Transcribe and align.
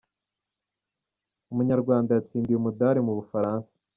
Umunyarwanda 1.51 2.09
yatsindiye 2.13 2.57
umudari 2.57 2.99
mu 3.07 3.13
Bufaransa 3.19 3.69